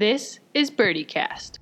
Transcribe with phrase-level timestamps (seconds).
[0.00, 1.58] This is BirdieCast.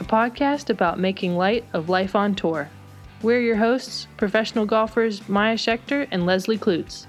[0.00, 2.70] A podcast about making light of life on tour.
[3.20, 7.06] We're your hosts, professional golfers Maia Schechter and Leslie Cloots.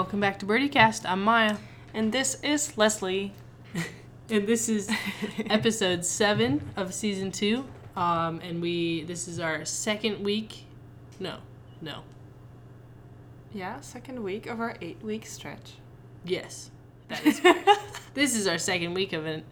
[0.00, 1.02] Welcome back to BirdieCast.
[1.04, 1.58] I'm Maia.
[1.92, 3.34] And this is Leslie.
[4.30, 4.90] and this is
[5.50, 7.66] episode seven of season two.
[7.96, 10.64] Um, and we this is our second week.
[11.20, 11.40] No,
[11.82, 11.98] no.
[13.52, 15.74] Yeah, second week of our eight week stretch.
[16.24, 16.70] Yes,
[17.08, 17.42] that is
[18.14, 19.44] this is our second week of an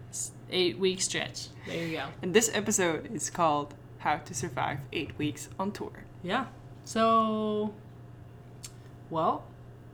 [0.50, 1.48] eight week stretch.
[1.66, 2.06] There you go.
[2.22, 6.46] And this episode is called "How to Survive Eight Weeks on Tour." Yeah.
[6.86, 7.74] So,
[9.10, 9.44] well,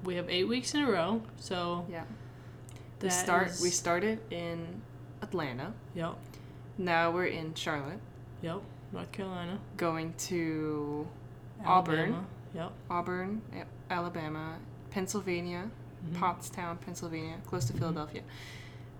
[0.04, 1.22] we have eight weeks in a row.
[1.38, 2.04] So yeah,
[3.00, 3.48] we start.
[3.48, 3.60] Is...
[3.60, 4.82] We started in
[5.22, 5.72] Atlanta.
[5.94, 6.16] Yep.
[6.78, 8.00] Now we're in Charlotte.
[8.42, 8.61] Yep.
[8.92, 9.58] North Carolina.
[9.77, 11.06] Going to
[11.64, 12.02] Alabama.
[12.02, 12.27] Auburn.
[12.55, 12.72] Yep.
[12.88, 13.42] Auburn,
[13.91, 14.58] Alabama,
[14.91, 15.69] Pennsylvania,
[16.06, 16.22] mm-hmm.
[16.22, 17.80] Pottstown, Pennsylvania, close to mm-hmm.
[17.80, 18.22] Philadelphia,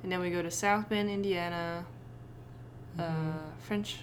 [0.02, 1.84] and then we go to South Bend, Indiana.
[2.98, 3.30] Uh, mm-hmm.
[3.30, 3.98] Uh, French.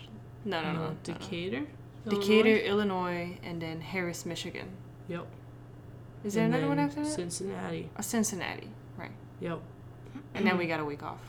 [0.45, 0.79] No, no, no.
[0.79, 1.65] no Decatur.
[2.05, 2.11] No.
[2.11, 4.67] Decatur, Illinois, and then Harris, Michigan.
[5.07, 5.27] Yep.
[6.23, 7.11] Is there and another one after that?
[7.11, 7.89] Cincinnati.
[7.95, 9.11] A Cincinnati, right?
[9.39, 9.59] Yep.
[10.33, 11.19] And then we got a week off.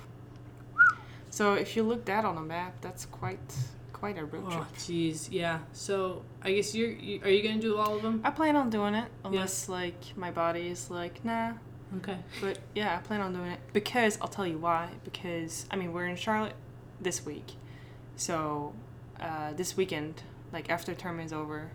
[1.30, 3.38] So if you look that on a map, that's quite
[3.92, 4.66] quite a road oh, trip.
[4.68, 5.60] Oh, jeez, yeah.
[5.72, 8.20] So I guess you're you, are you gonna do all of them?
[8.22, 9.74] I plan on doing it unless yeah.
[9.76, 11.52] like my body is like nah.
[11.98, 12.18] Okay.
[12.40, 14.90] But yeah, I plan on doing it because I'll tell you why.
[15.04, 16.56] Because I mean we're in Charlotte
[17.00, 17.52] this week,
[18.16, 18.74] so
[19.20, 21.70] uh, this weekend, like after term is over,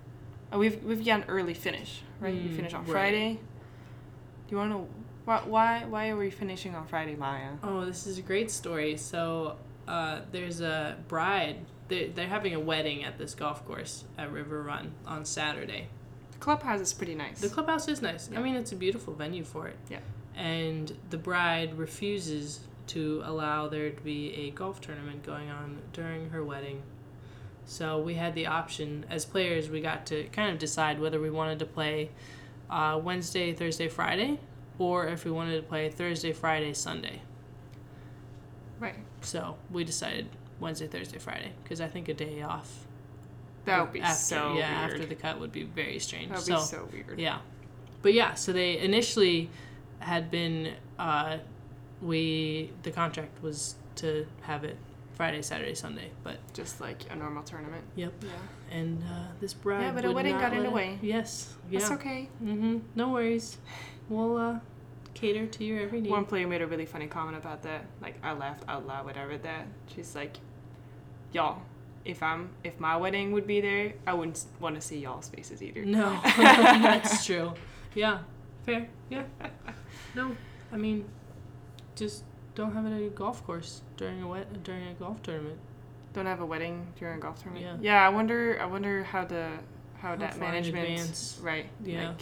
[0.54, 2.36] uh, we've we've got an early finish, right?
[2.36, 2.92] Mm, we finish on right.
[2.92, 3.34] Friday.
[3.34, 4.88] Do you want to?
[5.26, 7.52] Why, why why are we finishing on Friday, Maia?
[7.64, 8.98] Oh, this is a great story.
[8.98, 11.58] So uh, there's a bride.
[11.88, 15.88] They're, they're having a wedding at this golf course at River Run on Saturday.
[16.32, 17.40] The clubhouse is pretty nice.
[17.40, 18.30] The clubhouse is nice.
[18.30, 18.40] Yeah.
[18.40, 19.78] I mean, it's a beautiful venue for it.
[19.90, 20.00] Yeah.
[20.36, 26.30] And the bride refuses to allow there to be a golf tournament going on during
[26.30, 26.84] her wedding
[27.68, 29.70] so we had the option as players.
[29.70, 32.10] We got to kind of decide whether we wanted to play
[32.70, 34.40] uh, Wednesday, Thursday, Friday,
[34.80, 37.22] or if we wanted to play Thursday, Friday, Sunday.
[38.80, 38.96] Right.
[39.20, 40.30] So we decided
[40.62, 42.88] Wednesday, Thursday, Friday because I think a day off.
[43.66, 44.92] That would be after, so yeah weird.
[44.94, 46.30] after the cut would be very strange.
[46.30, 47.20] That would so, be so weird.
[47.20, 47.40] Yeah,
[48.02, 49.50] but yeah, so they initially
[50.00, 51.40] had been uh,
[52.02, 54.78] we the contract was to have it
[55.18, 57.84] Friday, Saturday, Sunday, but just like a normal tournament.
[57.96, 58.14] Yep.
[58.22, 58.30] Yeah.
[58.78, 59.82] And uh, this bride.
[59.82, 61.00] Yeah, but a wedding got in the way.
[61.02, 61.56] Yes.
[61.72, 61.80] Yeah.
[61.80, 62.30] That's okay.
[62.44, 62.78] Mm-hmm.
[62.94, 63.58] No worries.
[64.10, 64.60] We'll uh,
[65.16, 66.12] cater to your every need.
[66.12, 67.86] One player made a really funny comment about that.
[68.00, 69.66] Like I laughed out loud when I read that.
[69.88, 70.38] She's like,
[71.34, 71.64] "Y'all,
[72.06, 75.64] if I'm if my wedding would be there, I wouldn't want to see y'all's faces
[75.64, 77.54] either." No, that's true.
[77.96, 78.20] Yeah.
[78.68, 78.88] Fair.
[79.10, 79.24] Yeah.
[80.14, 80.38] No,
[80.72, 81.06] I mean,
[81.96, 82.24] just
[82.58, 85.60] don't have it at a golf course during a wet during a golf tournament.
[86.14, 87.84] Don't have a wedding during a golf tournament.
[87.84, 87.94] Yeah.
[87.94, 88.58] Yeah, I wonder.
[88.60, 89.50] I wonder how the
[89.98, 91.38] how, how that management.
[91.42, 91.68] Right.
[91.86, 92.10] Yeah.
[92.10, 92.22] Like,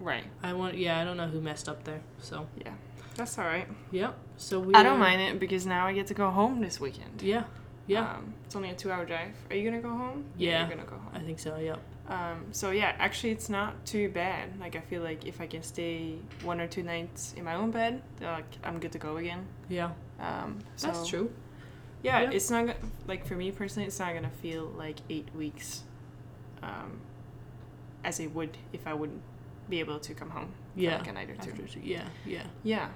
[0.00, 0.24] right.
[0.42, 0.76] I want.
[0.76, 2.02] Yeah, I don't know who messed up there.
[2.20, 2.46] So.
[2.62, 2.74] Yeah,
[3.16, 3.66] that's all right.
[3.90, 4.14] Yep.
[4.36, 4.74] So we.
[4.74, 7.22] I don't mind it because now I get to go home this weekend.
[7.22, 7.44] Yeah.
[7.86, 8.10] Yeah.
[8.10, 9.34] Um, it's only a two-hour drive.
[9.48, 10.24] Are you gonna go home?
[10.36, 10.66] Yeah.
[10.66, 11.12] You're gonna go home.
[11.14, 11.56] I think so.
[11.56, 11.80] Yep.
[12.08, 14.58] Um, so yeah, actually, it's not too bad.
[14.60, 17.70] Like I feel like if I can stay one or two nights in my own
[17.70, 19.46] bed, like I'm good to go again.
[19.68, 19.90] Yeah.
[20.20, 21.32] Um, so, That's true.
[22.02, 22.76] Yeah, yeah, it's not
[23.08, 25.82] like for me personally, it's not gonna feel like eight weeks,
[26.62, 27.00] um,
[28.04, 29.22] as it would if I wouldn't
[29.68, 30.52] be able to come home.
[30.76, 30.98] Yeah.
[30.98, 31.50] like a night or two.
[31.50, 32.04] After, yeah.
[32.24, 32.44] Yeah.
[32.62, 32.88] Yeah.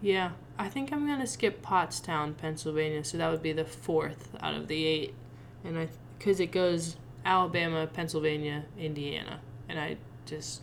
[0.00, 0.30] Yeah.
[0.58, 3.04] I think I'm gonna skip Pottstown, Pennsylvania.
[3.04, 5.14] So that would be the fourth out of the eight,
[5.62, 5.88] and I
[6.18, 6.96] because it goes
[7.28, 10.62] Alabama, Pennsylvania, Indiana, and I just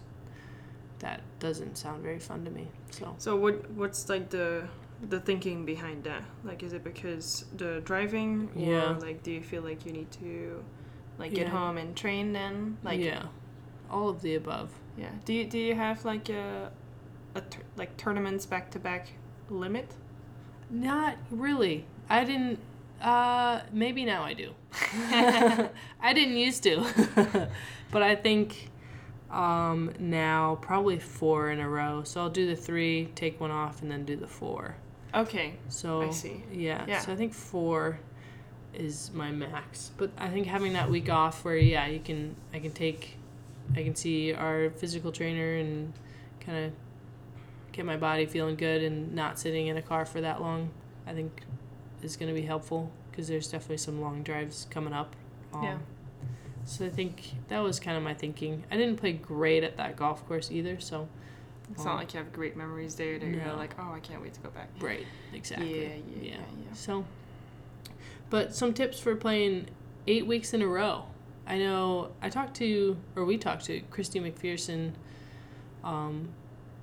[0.98, 2.68] that doesn't sound very fun to me.
[2.90, 4.67] So So what what's like the
[5.09, 6.23] the thinking behind that?
[6.44, 8.97] Like is it because the driving or yeah.
[9.00, 10.64] like do you feel like you need to
[11.20, 11.53] like get yeah.
[11.53, 12.78] home and train then?
[12.84, 13.28] Like Yeah.
[13.91, 14.72] All of the above.
[14.97, 15.12] Yeah.
[15.23, 16.72] Do you do you have like a
[17.35, 17.44] a
[17.78, 19.09] like tournaments back to back
[19.52, 19.94] limit?
[20.72, 21.85] Not really.
[22.09, 22.58] I didn't
[23.02, 24.53] uh, maybe now I do.
[26.02, 27.50] I didn't used to,
[27.92, 28.70] but I think
[29.32, 32.03] um, now probably four in a row.
[32.03, 34.76] So I'll do the three, take one off, and then do the four.
[35.14, 35.56] Okay.
[35.70, 36.44] So I see.
[36.52, 36.84] Yeah.
[36.88, 37.00] yeah.
[37.00, 38.00] So I think four
[38.74, 39.91] is my max.
[39.98, 43.18] But I think having that week off where yeah, you can I can take
[43.76, 45.94] I can see our physical trainer and
[46.40, 46.74] kind of
[47.72, 50.70] get my body feeling good and not sitting in a car for that long,
[51.08, 51.41] I think
[52.05, 55.16] is going to be helpful because there's definitely some long drives coming up.
[55.53, 55.78] Um, Yeah.
[56.66, 58.63] So I think that was kind of my thinking.
[58.72, 61.07] I didn't play great at that golf course either, so
[61.72, 64.22] It's Um, not like you have great memories there that you're like, oh, I can't
[64.22, 64.69] wait to go back.
[64.79, 65.81] right, exactly.
[65.81, 66.73] Yeah, yeah, yeah, yeah.
[66.73, 67.05] So,
[68.29, 69.67] but some tips for playing
[70.07, 71.05] eight weeks in a row.
[71.47, 74.91] I know I talked to, or we talked to Christy McPherson
[75.84, 76.29] um,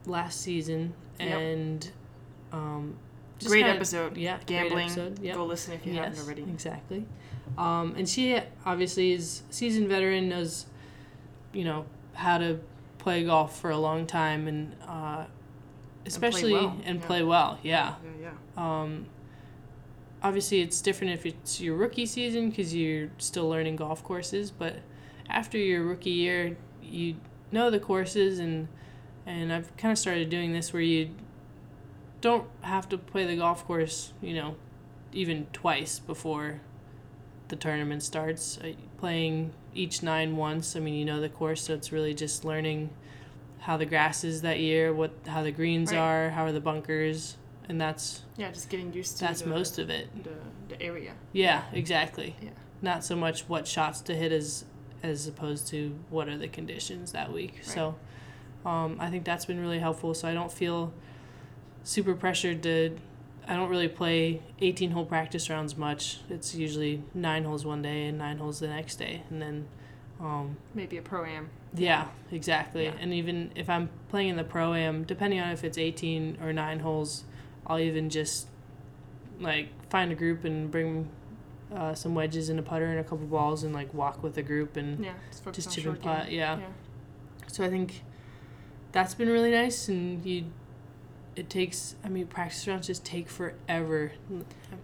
[0.07, 1.29] last season, Yep.
[1.41, 1.91] and
[2.53, 2.97] um,
[3.43, 4.17] just Great episode.
[4.17, 4.87] Yeah, Gambling.
[4.87, 5.19] Episode.
[5.19, 5.37] Yep.
[5.37, 6.43] Go listen if you yes, haven't already.
[6.43, 7.07] Exactly.
[7.59, 10.67] Um, and she obviously is a seasoned veteran, knows,
[11.53, 11.85] you know,
[12.15, 12.61] how to
[12.99, 15.25] play golf for a long time, and uh,
[16.07, 17.07] especially well, and yeah.
[17.07, 17.59] play well.
[17.63, 17.95] Yeah.
[18.21, 18.83] Yeah, yeah.
[18.83, 19.07] Um,
[20.23, 24.51] obviously, it's different if it's your rookie season because you're still learning golf courses.
[24.51, 24.77] But
[25.29, 27.17] after your rookie year, you
[27.51, 28.69] know the courses, and
[29.27, 31.11] and I've kind of started doing this where you
[32.23, 34.55] don't have to play the golf course, you know,
[35.13, 36.63] even twice before
[37.49, 38.59] the tournament starts.
[38.97, 42.89] Playing each nine once, I mean, you know the course, so it's really just learning
[43.59, 45.99] how the grass is that year, what how the greens Right.
[45.99, 47.37] are, how are the bunkers,
[47.69, 50.09] and that's Yeah, just getting used to that's the, most of it.
[50.25, 50.31] the,
[50.69, 51.13] the area.
[51.33, 52.35] Yeah, exactly.
[52.41, 52.51] Yeah.
[52.81, 54.65] Not so much what shots to hit as
[55.03, 57.59] as opposed to what are the conditions that week.
[57.63, 57.97] So
[58.65, 60.15] um, I think that's been really helpful.
[60.15, 60.93] So I don't feel
[61.85, 62.97] super pressured to.
[63.47, 66.21] I don't really play 18 hole practice rounds much.
[66.31, 69.67] It's usually nine holes one day and nine holes the next day, and then
[70.21, 71.51] um, Maybe a pro am.
[71.75, 72.85] yeah, exactly.
[72.85, 72.95] Yeah.
[73.01, 76.53] And even if I'm playing in the pro am, depending on if it's 18 or
[76.53, 77.25] 9 holes,
[77.67, 78.47] I'll even just
[79.41, 81.09] like find a group and bring
[81.75, 84.43] uh, some wedges and a putter and a couple balls and like walk with a
[84.43, 86.31] group and Yeah, just focus just on chip and putt.
[86.31, 86.59] Yeah.
[86.59, 86.67] yeah.
[87.49, 88.03] So I think
[88.93, 90.45] that's been really nice and you
[91.37, 94.13] it takes I mean practice rounds just take forever.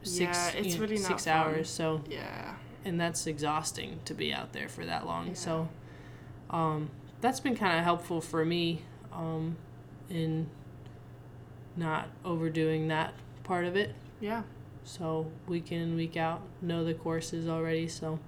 [0.02, 0.20] Six
[0.54, 1.32] Yeah, it's you know, really not 6 fun.
[1.34, 1.68] hours.
[1.70, 2.54] So Yeah.
[2.84, 5.28] and that's exhausting to be out there for that long.
[5.28, 5.34] Yeah.
[5.34, 5.68] So
[6.50, 6.90] um,
[7.20, 9.56] that's been kind of helpful for me um,
[10.08, 10.46] in
[11.76, 13.12] not overdoing that
[13.44, 13.94] part of it.
[14.20, 14.42] Yeah.
[14.84, 18.18] So week in and week out, know the courses already, so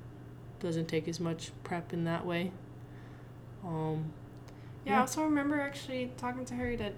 [0.60, 2.52] doesn't take as much prep in that way.
[3.64, 4.12] Um,
[4.84, 4.98] Yeah, Yeah.
[4.98, 6.92] I also remember actually talking to her that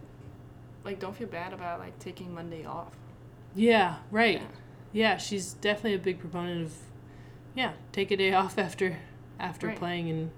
[0.85, 2.95] like don't feel bad about like taking Monday off.
[3.55, 4.41] yeah, right.
[4.41, 4.47] Yeah.
[4.95, 6.75] Yeah, she's definitely a big proponent of,
[7.55, 8.99] yeah, take a day off after
[9.41, 9.77] after Right.
[9.79, 10.31] playing and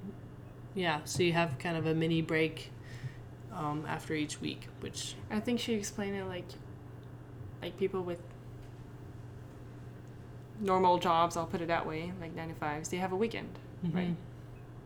[0.75, 2.71] yeah, so you have kind of a mini break
[3.53, 6.47] um, after each week, which I think she explained it like
[7.63, 8.21] like people with
[10.61, 13.51] normal jobs, I'll put it that way, like 95s, they have a weekend.
[13.93, 14.09] Right.
[14.09, 14.15] mhm,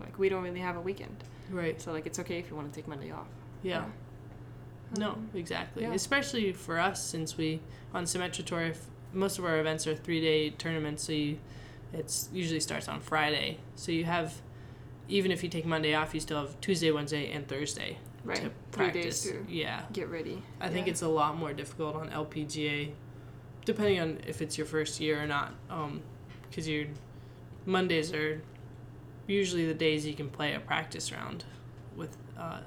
[0.00, 1.16] Like we don't really have a weekend.
[1.50, 3.26] right, So like it's okay if you want to take Monday off.
[3.62, 3.84] yeah.
[4.96, 5.82] No, Um, exactly.
[5.82, 5.92] yeah.
[5.92, 7.60] Especially for us, since we
[7.92, 11.38] on Symetra Tour, if most of our events are three day tournaments, so you,
[11.92, 13.58] it's usually starts on Friday.
[13.74, 14.40] So you have,
[15.08, 18.36] even if you take Monday off, you still have Tuesday, Wednesday, and Thursday right.
[18.36, 18.50] to Three
[18.90, 19.22] practice.
[19.24, 20.42] days to Yeah, get ready.
[20.60, 22.92] I think it's a lot more difficult on LPGA,
[23.64, 25.52] depending on if it's your first year or not.
[25.70, 26.02] Um,
[26.48, 26.86] because your
[27.66, 28.40] Mondays are
[29.26, 31.44] usually the days you can play a practice round
[31.96, 32.60] with uh,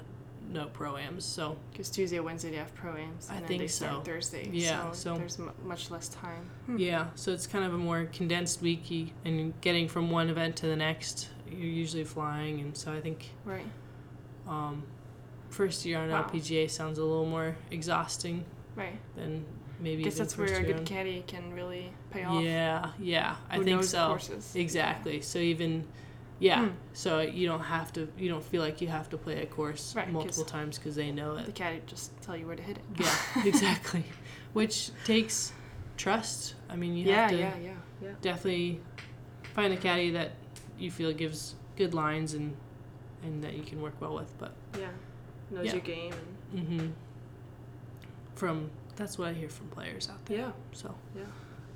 [0.49, 1.21] no proams.
[1.23, 4.01] So Because Tuesday, Wednesday they have pro-ams, I then think they start so.
[4.11, 4.49] Thursday.
[4.51, 6.49] Yeah, so, so- there's m- much less time.
[6.65, 6.77] Hmm.
[6.77, 10.67] yeah, so it's kind of a more condensed week, and getting from one event to
[10.67, 11.29] the next.
[11.49, 13.65] You're usually flying, and so I think Right.
[14.47, 14.83] um,
[15.49, 16.23] first year on Wow.
[16.23, 18.45] LPGA sounds a little more exhausting
[18.75, 18.97] Right.
[19.15, 19.45] than
[19.79, 20.01] maybe.
[20.01, 22.41] I guess that's where a good on- caddy can really pay off.
[22.43, 24.07] Yeah, yeah, I Who think so.
[24.07, 24.55] courses.
[24.55, 25.21] Exactly.
[25.21, 25.87] So even,
[26.41, 26.65] yeah.
[26.65, 26.75] Hmm.
[26.93, 28.07] So you don't have to.
[28.17, 30.95] You don't feel like you have to play a course Right, 'cause multiple times because
[30.95, 31.45] they know it.
[31.45, 32.83] The caddy just tell you where to hit it.
[32.99, 34.03] Yeah, exactly.
[34.53, 35.53] Which takes
[35.97, 36.55] trust.
[36.69, 37.71] I mean, you yeah, have to yeah, yeah,
[38.01, 38.09] yeah.
[38.21, 38.81] definitely
[39.53, 40.31] find a caddy that
[40.79, 42.55] you feel gives good lines and
[43.23, 44.33] and that you can work well with.
[44.39, 44.87] But Yeah.
[45.51, 45.73] Knows Yeah.
[45.73, 46.13] your game.
[46.53, 46.87] And, hmm
[48.35, 50.37] from that's what I hear from players out there.
[50.39, 50.51] yeah.
[50.73, 50.95] So.
[51.15, 51.23] Yeah.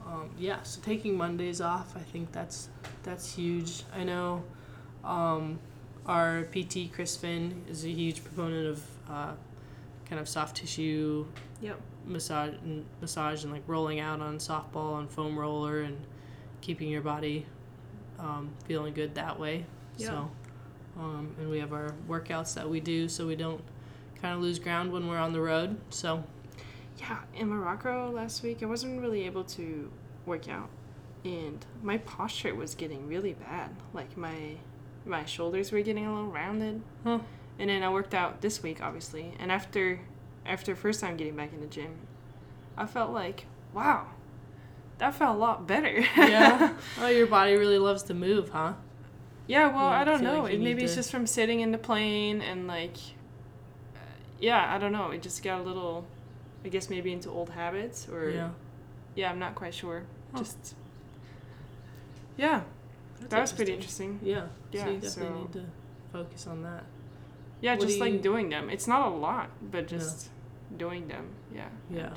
[0.05, 2.69] Um, yeah, so taking Mondays off, I think that's
[3.03, 3.83] that's huge.
[3.93, 4.43] I know
[5.03, 5.59] um,
[6.05, 9.31] our PT Chris Finn is a huge proponent of uh,
[10.07, 11.25] kind of soft tissue
[11.61, 11.79] Yep.
[12.05, 15.97] massage and massage and like rolling out on softball and foam roller and
[16.61, 17.45] keeping your body
[18.19, 19.65] um, feeling good that way.
[19.97, 20.07] Yeah.
[20.07, 20.31] So,
[20.99, 23.61] um, and we have our workouts that we do so we don't
[24.21, 25.77] kind of lose ground when we're on the road.
[25.89, 26.23] So,
[26.97, 29.91] Yeah, in Morocco last week, I wasn't really able to
[30.25, 30.69] work out,
[31.23, 33.71] and my posture was getting really bad.
[33.93, 34.55] Like my
[35.05, 36.81] my shoulders were getting a little rounded.
[37.03, 37.19] Huh.
[37.57, 39.99] And then I worked out this week, obviously, and after
[40.45, 41.95] after first time getting back in the gym,
[42.77, 44.07] I felt like, wow,
[44.97, 46.05] that felt a lot better.
[46.17, 46.73] yeah.
[46.99, 48.73] Oh, your body really loves to move, huh?
[49.47, 50.43] Yeah, well, I don't know.
[50.43, 52.97] like it, maybe need it's just from sitting in the plane and like,
[53.95, 53.99] uh,
[54.39, 55.11] yeah, I don't know.
[55.11, 56.05] It just got a little,
[56.65, 58.49] I guess maybe into old habits or Yeah.
[59.15, 60.03] yeah, I'm not quite sure.
[60.33, 60.39] Huh.
[60.39, 60.75] Just
[62.37, 62.61] yeah,
[63.19, 64.19] That's that was pretty interesting.
[64.23, 64.47] Yeah.
[64.71, 65.65] Yeah, So you definitely so- need to
[66.11, 66.83] focus on that.
[67.61, 68.69] Yeah, What just do like you- doing them.
[68.69, 70.29] It's not a lot, but just
[70.75, 71.29] doing them.
[71.53, 71.69] Yeah.
[71.89, 72.13] Yeah.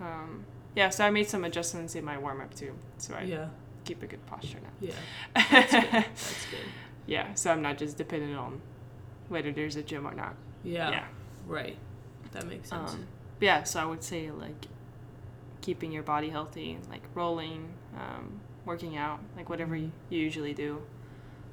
[0.00, 0.88] Um, yeah.
[0.90, 3.48] So I made some adjustments in my warm up too, so I Yeah.
[3.84, 4.70] keep a good posture now.
[4.80, 4.94] Yeah.
[5.50, 5.90] That's good.
[5.92, 6.66] That's good.
[7.06, 7.34] yeah.
[7.34, 8.60] So I'm not just dependent on
[9.28, 10.34] whether there's a gym or not.
[10.64, 10.90] Yeah.
[10.90, 11.04] Yeah.
[11.46, 11.76] Right.
[12.32, 12.94] That makes sense.
[12.94, 13.06] Um,
[13.40, 14.66] yeah, so I would say like
[15.60, 20.82] keeping your body healthy, like rolling, um, working out, like whatever you, you usually do.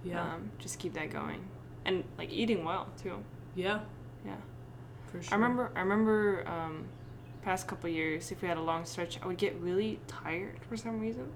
[0.03, 0.21] yeah.
[0.21, 1.41] Um, just keep that going,
[1.85, 3.23] and like eating well too.
[3.55, 3.79] yeah.
[4.25, 4.35] Yeah.
[5.11, 5.33] For sure.
[5.33, 5.71] I remember.
[5.75, 6.47] I remember.
[6.47, 6.85] Um,
[7.41, 10.77] past couple years, if we had a long stretch, I would get really tired for
[10.77, 11.27] some reason,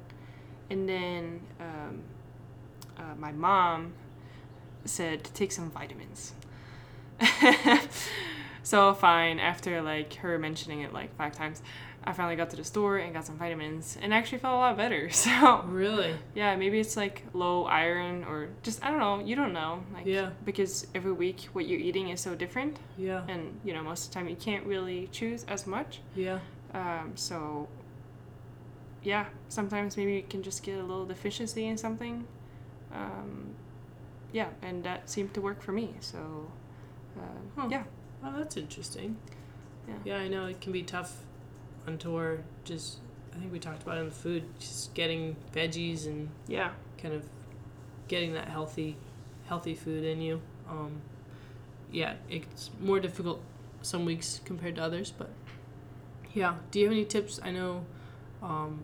[0.70, 2.02] and then um,
[2.98, 3.92] uh, my mom
[4.86, 6.34] said to take some vitamins.
[8.72, 9.38] so fine.
[9.40, 11.62] After like her mentioning it like five times,
[12.04, 14.78] I finally got to the store and got some vitamins, and actually felt a lot
[14.84, 15.10] better.
[15.24, 15.34] So
[15.84, 16.14] Really?
[16.36, 19.20] yeah, maybe it's like low iron or just I don't know.
[19.30, 19.72] You don't know.
[19.94, 20.30] Like Yeah.
[20.50, 23.22] because every week what you're eating is so different Yeah.
[23.32, 26.40] and you know most of the time you can't really choose as much Yeah.
[26.74, 27.68] um, so
[29.04, 32.26] yeah sometimes maybe you can just get a little deficiency in something
[32.94, 33.32] um,
[34.34, 36.18] yeah and that seemed to work for me so
[37.18, 37.22] uh,
[37.56, 37.68] Huh.
[37.72, 37.84] yeah
[38.24, 39.18] Oh, that's interesting.
[39.88, 39.96] Yeah.
[40.06, 41.18] Yeah, I know it can be tough
[41.88, 42.40] on tour.
[42.64, 42.98] Just,
[43.34, 46.72] I think we talked about it in the food, just getting veggies and yeah
[47.02, 47.24] kind of
[48.08, 48.98] getting that healthy,
[49.48, 50.42] healthy food in you.
[50.70, 51.02] Um,
[51.92, 53.42] yeah, it's more difficult
[53.82, 55.30] some weeks compared to others, but
[56.34, 56.56] yeah.
[56.72, 57.40] Do you have any tips?
[57.44, 57.86] I know,
[58.42, 58.84] um,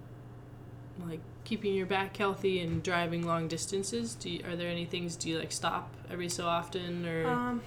[1.06, 4.16] like keeping your back healthy and driving long distances.
[4.16, 5.16] Do you, are there any things?
[5.16, 7.28] Do you like stop every so often or?
[7.28, 7.62] um,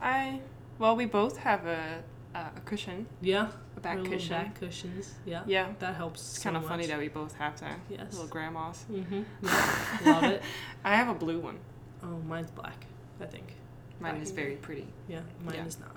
[0.00, 0.40] I
[0.78, 2.02] well we both have a
[2.34, 5.14] a cushion yeah, a back cushion back cushions.
[5.24, 6.34] Yeah, yeah that helps.
[6.34, 8.12] it's kind of funny that we both have that Yes.
[8.12, 9.22] little grandmas Mm-hmm.
[9.42, 10.42] Yeah, love it.
[10.84, 11.58] I have a blue one
[12.02, 12.84] Oh, mine's black.
[13.20, 13.54] I think.
[14.00, 14.60] mine Black is very gray.
[14.62, 15.64] pretty Yeah, mine Yeah.
[15.64, 15.96] is not.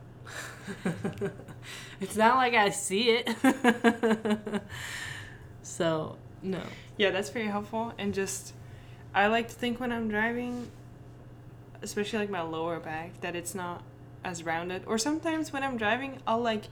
[1.99, 3.29] it's not like I see it.
[5.61, 6.61] so no.
[6.97, 7.93] Yeah, that's very helpful.
[7.97, 8.53] And just,
[9.13, 10.69] I like to think when I'm driving,
[11.81, 13.83] especially like my lower back, that it's not
[14.23, 14.83] as rounded.
[14.85, 16.65] Or sometimes when I'm driving, I'll like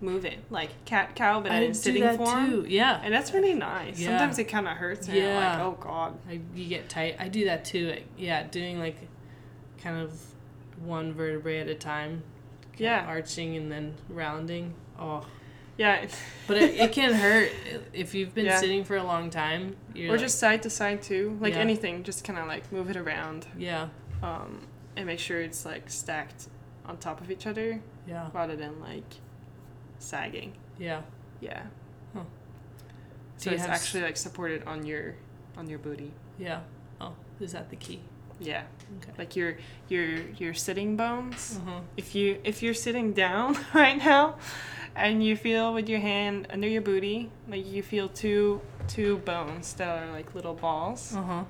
[0.00, 2.50] move it, like cat cow, but I in sitting form.
[2.50, 2.66] too.
[2.68, 3.00] Yeah.
[3.02, 3.98] And that's really nice.
[4.00, 4.08] Yeah.
[4.08, 5.06] Sometimes it kind of hurts.
[5.08, 5.36] And yeah.
[5.56, 6.18] Like, oh god.
[6.28, 7.16] I, you get tight.
[7.18, 7.96] I do that too.
[8.18, 8.96] Yeah, doing like
[9.82, 10.12] kind of
[10.84, 12.22] one vertebrae at a time.
[12.78, 13.04] Yeah.
[13.06, 14.74] arching and then rounding.
[14.98, 15.24] Oh,
[15.78, 16.06] Yeah.
[16.48, 17.50] but it, it can hurt
[17.92, 18.58] if you've been Yeah.
[18.58, 19.76] sitting for a long time.
[19.94, 21.38] You're or like- just side to side too.
[21.40, 21.60] Like Yeah.
[21.60, 23.88] anything, just kind of like move it around, yeah,
[24.22, 26.48] um, and make sure it's like stacked
[26.86, 29.14] on top of each other yeah, rather than like
[29.98, 30.52] sagging.
[30.78, 31.02] yeah.
[31.40, 31.62] Yeah.
[32.14, 32.20] Huh.
[33.36, 35.16] So it's actually like supported on your
[35.56, 36.12] on your booty.
[36.38, 36.60] Yeah.
[37.00, 38.00] Oh, is that the key?
[38.38, 38.62] Yeah.
[38.98, 39.12] Okay.
[39.18, 39.56] Like your
[39.88, 41.58] your your sitting bones.
[41.60, 41.80] Uh-huh.
[41.96, 44.36] If you if you're sitting down right now
[44.94, 49.74] and you feel with your hand under your booty, like you feel two two bones
[49.74, 51.12] that are like little balls.
[51.16, 51.44] Uh-huh.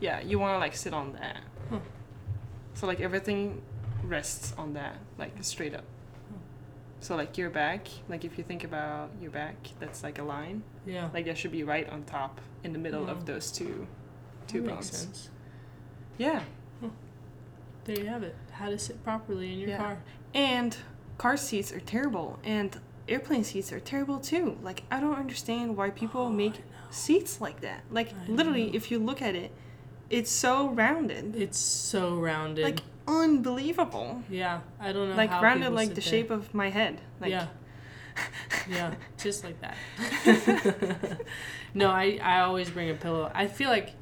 [0.00, 1.38] Yeah, you want to like sit on that.
[1.70, 1.78] Huh.
[2.74, 3.62] So like everything
[4.10, 5.84] rests on that, like straight up.
[6.30, 6.36] Huh.
[7.00, 10.62] So like your back, like if you think about your back, that's like a line.
[10.84, 11.08] Yeah.
[11.14, 13.10] Like that should be right on top in the middle Mhm.
[13.10, 13.86] of those two
[14.46, 15.30] two that makes sense.
[16.18, 16.42] Yeah.
[17.84, 18.36] There you have it.
[18.52, 19.78] How to sit properly in your Yeah.
[19.78, 19.98] car.
[20.34, 20.76] And
[21.18, 24.58] car seats are terrible and airplane seats are terrible too.
[24.62, 27.82] Like I don't understand why people Oh, make seats like that.
[27.90, 28.74] Like I literally know.
[28.74, 29.50] if you look at it,
[30.10, 31.34] it's so rounded.
[31.36, 32.64] It's so rounded.
[32.64, 34.22] Like unbelievable.
[34.30, 35.16] yeah, I don't know.
[35.16, 36.02] like rounded like the there.
[36.02, 37.00] shape of my head.
[37.20, 37.46] Like yeah.
[38.68, 39.76] yeah, just like that.
[41.74, 43.30] no, I, I always bring a pillow.
[43.34, 43.94] I feel like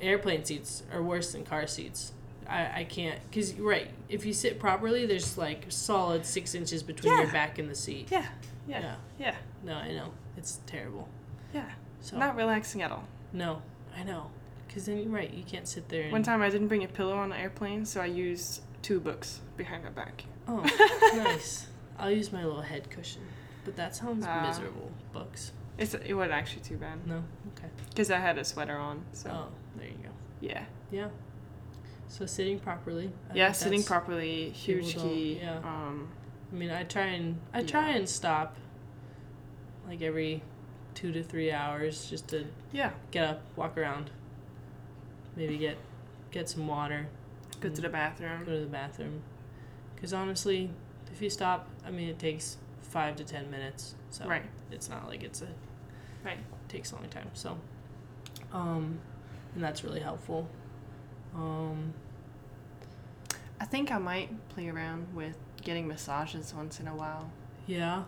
[0.00, 2.12] airplane seats are worse than car seats.
[2.48, 7.16] I, I can't, because, right, if you sit properly, there's like solid six inches between
[7.16, 8.08] your back and the seat.
[8.10, 8.26] Yeah.
[8.68, 8.80] Yeah.
[8.80, 8.94] Yeah.
[9.18, 9.34] Yeah.
[9.64, 10.12] No, I know.
[10.36, 11.08] It's terrible.
[11.52, 11.70] Yeah.
[12.00, 13.04] So, Not relaxing at all.
[13.32, 13.62] no,
[13.96, 14.30] I know.
[14.76, 16.10] Because then you're right, you can't sit there.
[16.10, 19.40] One time I didn't bring a pillow on the airplane, so I used two books
[19.56, 20.24] behind my back.
[20.46, 20.58] Oh,
[21.16, 21.66] nice.
[21.98, 23.22] I'll use my little head cushion.
[23.64, 24.46] But that sounds Ah.
[24.46, 24.92] miserable.
[25.14, 25.52] Books.
[25.78, 27.24] It's it wasn't actually too bad No?
[27.56, 27.68] Okay.
[27.88, 29.02] because I had a sweater on.
[29.14, 30.10] So Oh, there you go.
[30.42, 30.64] yeah.
[30.90, 31.08] Yeah.
[32.08, 33.10] So sitting properly.
[33.30, 35.38] I yeah, sitting properly, huge key.
[35.40, 35.56] yeah.
[35.60, 36.10] Um,
[36.52, 37.96] I mean, I try and I try Yeah.
[37.96, 38.58] and stop
[39.88, 40.42] like every
[40.92, 42.90] two to three hours just to Yeah.
[43.10, 44.10] get up, walk around,
[45.36, 45.76] maybe get
[46.30, 47.06] get some water,
[47.60, 48.44] Go to the bathroom.
[48.44, 49.22] go to the bathroom.
[49.94, 50.70] Because honestly,
[51.12, 53.94] if you stop, I mean, it takes five to ten minutes.
[54.10, 54.44] So Right.
[54.70, 55.48] it's not like it's a
[56.24, 56.38] Right.
[56.68, 57.30] takes a long time.
[57.34, 57.56] So,
[58.52, 58.98] um,
[59.54, 60.48] and that's really helpful.
[61.34, 61.94] Um,
[63.60, 67.30] I think I might play around with getting massages once in a while
[67.66, 68.04] yeah,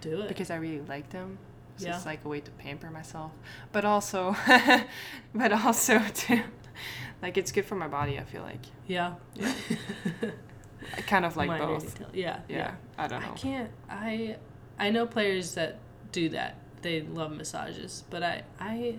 [0.00, 0.28] do it.
[0.28, 1.38] because I really like them.
[1.76, 1.96] So Yeah.
[1.96, 3.32] it's like a way to pamper myself,
[3.72, 4.34] but also,
[5.34, 6.42] but also to,
[7.22, 8.18] like it's good for my body.
[8.18, 9.52] I feel like yeah, Yeah.
[10.96, 11.94] I kind of like Minor both.
[11.94, 12.08] detail.
[12.12, 13.32] Yeah, Yeah, I don't know.
[13.32, 13.70] I can't.
[13.90, 14.36] I
[14.78, 15.78] I know players that
[16.12, 16.56] do that.
[16.82, 18.98] They love massages, but I I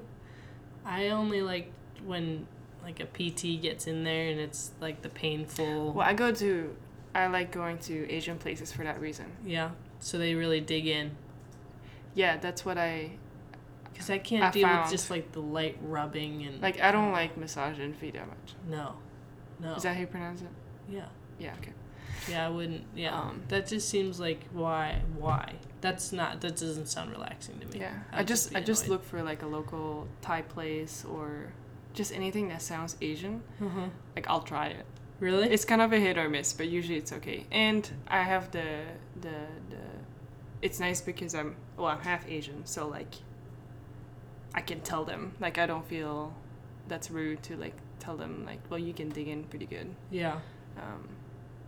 [0.85, 1.71] I only like
[2.05, 2.47] when
[2.83, 5.93] like a PT gets in there and it's like the painful.
[5.93, 6.75] Well, I go to,
[7.13, 9.25] I like going to Asian places for that reason.
[9.45, 9.71] Yeah.
[9.99, 11.11] So they really dig in
[12.13, 13.11] Yeah, that's what I
[13.97, 16.79] because I can't I deal found- with just like the light rubbing and like.
[16.79, 18.53] I don't like massage and feet that much.
[18.69, 18.93] No.
[19.59, 19.73] No.
[19.73, 20.49] Is that how you pronounce it?
[20.87, 21.07] yeah.
[21.39, 21.53] Yeah.
[21.61, 21.73] Okay.
[22.29, 22.83] Yeah, I wouldn't.
[22.95, 25.01] Yeah, Um, that just seems like why?
[25.17, 25.53] Why?
[25.81, 26.41] That's not.
[26.41, 27.79] That doesn't sound relaxing to me.
[27.79, 27.93] Yeah.
[28.11, 31.53] I'd I just I just look for like a local Thai place or
[31.93, 33.41] just anything that sounds Asian.
[33.61, 33.87] Uh-huh.
[34.15, 34.85] Like I'll try it.
[35.19, 35.49] Really?
[35.49, 37.45] It's kind of a hit or miss, but usually it's okay.
[37.51, 38.81] And I have the
[39.21, 39.37] the
[39.69, 39.77] the.
[40.61, 43.13] It's nice because I'm well I'm half Asian, so like.
[44.57, 46.33] I can tell them like I don't feel
[46.87, 49.87] that's rude to like tell them like well you can dig in pretty good.
[50.11, 50.39] yeah.
[50.77, 51.07] Um,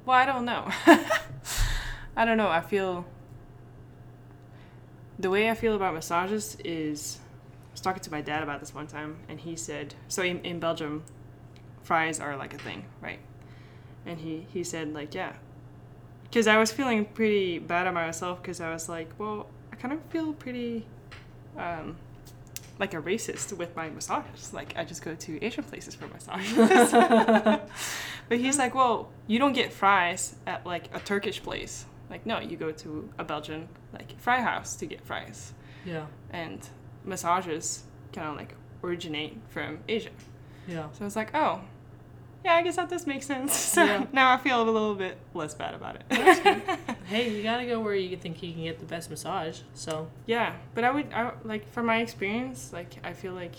[0.05, 0.67] well, I don't know.
[2.15, 2.49] I don't know.
[2.49, 3.05] I feel
[5.19, 7.19] the way I feel about massages is
[7.69, 10.39] I was talking to my dad about this one time, and he said so in,
[10.43, 11.03] in Belgium,
[11.83, 13.19] fries are like a thing, right?
[14.05, 15.33] And he he said like yeah,
[16.23, 19.93] because I was feeling pretty bad about myself because I was like, well, I kind
[19.93, 20.87] of feel pretty.
[21.57, 21.97] Um,
[22.79, 24.53] like a racist with my massages.
[24.53, 26.91] Like I just go to Asian places for massages.
[28.29, 31.85] but he's like, well, you don't get fries at like a Turkish place.
[32.09, 35.53] Like no, you go to a Belgian like fry house to get fries.
[35.85, 36.05] Yeah.
[36.31, 36.67] And
[37.05, 40.09] massages kind of like originate from Asia.
[40.67, 40.87] Yeah.
[40.93, 41.61] So I was like, oh,
[42.45, 43.53] yeah, I guess that does make sense.
[43.55, 44.05] So Yeah.
[44.13, 46.79] now I feel a little bit less bad about it.
[47.09, 49.61] Hey, you gotta go where you think you can get the best massage.
[49.73, 53.55] So Yeah, but I would I, like from my experience, like I feel like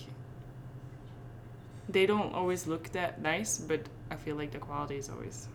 [1.89, 5.49] they don't always look that nice, but I feel like the quality is always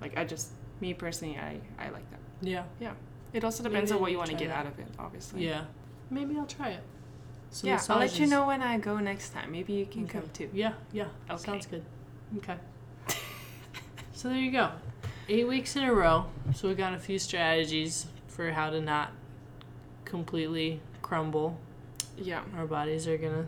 [0.00, 2.20] like I just me personally I I like that.
[2.42, 2.92] yeah, yeah.
[3.32, 4.58] It also depends Maybe on what you want to get that.
[4.58, 5.46] out of it, obviously.
[5.46, 5.64] yeah.
[6.10, 6.82] Maybe I'll try it.
[7.62, 9.52] Yeah, I'll let you know when I go next time.
[9.52, 10.18] Maybe you can Okay.
[10.18, 10.50] come too.
[10.52, 11.06] Yeah, yeah.
[11.30, 11.42] Okay.
[11.44, 11.82] Sounds good.
[12.38, 12.56] Okay.
[14.12, 14.70] so there you go.
[15.28, 16.26] Eight weeks in a row.
[16.54, 19.12] So we got a few strategies for how to not
[20.04, 21.58] completely crumble.
[22.18, 23.46] Yeah, Our bodies are gonna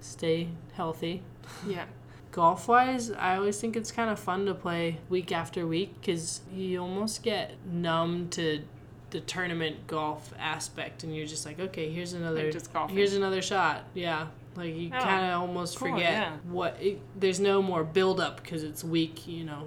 [0.00, 1.22] stay healthy.
[1.66, 1.84] yeah,
[2.32, 6.40] Golf wise, I always think it's kind of fun to play week after week because
[6.52, 8.62] you almost get numb to
[9.10, 13.84] the tournament golf aspect, and you're just like, okay, here's another, like here's another shot.
[13.94, 16.36] Yeah, like you Oh, kind of almost cool, forget yeah.
[16.48, 16.76] what.
[16.80, 19.66] It, there's no more build up because it's week, you know,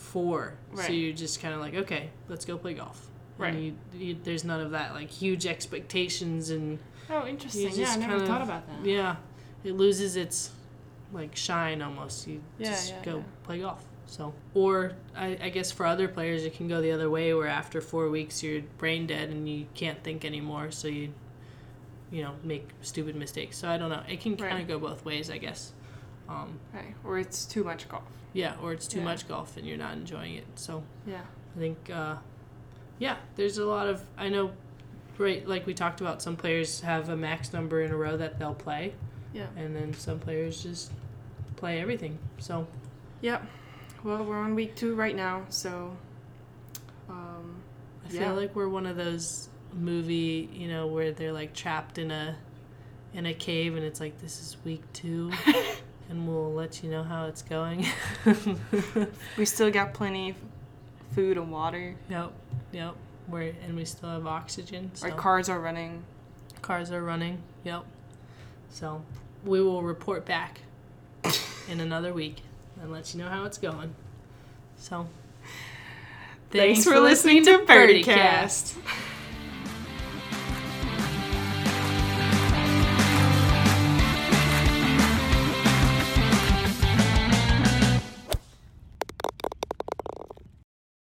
[0.00, 0.54] four.
[0.74, 3.06] So you're just kind of like, okay, let's go play golf.
[3.38, 3.54] And Right.
[3.62, 7.70] You, you, there's none of that like huge expectations and oh, interesting.
[7.74, 8.86] Yeah, I never kind thought about that.
[8.88, 9.16] yeah,
[9.64, 10.50] it loses its
[11.12, 12.26] like shine almost.
[12.26, 13.22] You Yeah, just yeah, go yeah.
[13.44, 13.84] play golf.
[14.06, 17.46] So, or I, I guess for other players, it can go the other way, where
[17.46, 21.12] after four weeks you're brain dead and you can't think anymore, so you,
[22.10, 23.56] you know, make stupid mistakes.
[23.56, 24.02] So I don't know.
[24.08, 24.62] It can kind Right.
[24.62, 25.72] of go both ways, I guess.
[26.28, 28.02] Um, Right, or it's too much golf.
[28.32, 29.04] Yeah, or it's too Yeah.
[29.04, 30.46] much golf and you're not enjoying it.
[30.56, 31.22] So Yeah.
[31.56, 32.16] I think, uh,
[32.98, 34.52] yeah, there's a lot of I know,
[35.18, 35.46] right?
[35.46, 38.54] Like we talked about, some players have a max number in a row that they'll
[38.54, 38.94] play.
[39.32, 39.46] Yeah.
[39.56, 40.90] and then some players just
[41.56, 42.18] play everything.
[42.38, 42.66] So
[43.20, 43.46] Yep.
[44.02, 45.96] Well, we're on week two right now, so.
[47.08, 47.56] Um,
[48.08, 48.26] I Yeah.
[48.28, 52.36] feel like we're one of those movie, you know, where they're like trapped in a
[53.12, 55.30] in a cave, and it's like this is week two,
[56.10, 57.86] and we'll let you know how it's going.
[59.38, 60.36] we still got plenty of
[61.14, 61.94] food and water.
[62.10, 62.32] yep,
[62.72, 62.94] yep.
[63.28, 64.90] We're and we still have oxygen.
[64.94, 66.02] So Our cars are running.
[66.62, 67.38] cars are running.
[67.64, 67.84] Yep.
[68.70, 69.02] So
[69.44, 70.60] we will report back
[71.68, 72.42] in another week
[72.82, 73.94] and let you know how it's going.
[74.76, 75.06] So
[76.50, 78.76] Thanks, for listening to BirdieCast.